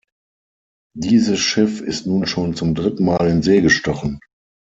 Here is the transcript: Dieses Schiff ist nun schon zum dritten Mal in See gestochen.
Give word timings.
Dieses 0.97 1.37
Schiff 1.37 1.79
ist 1.79 2.07
nun 2.07 2.25
schon 2.25 2.55
zum 2.55 2.73
dritten 2.73 3.05
Mal 3.05 3.27
in 3.29 3.43
See 3.43 3.61
gestochen. 3.61 4.19